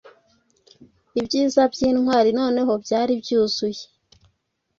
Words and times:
Ibyiza 1.19 1.61
byintwari 1.73 2.29
noneho 2.39 2.71
byari 2.83 3.13
byuzuye 3.21 3.83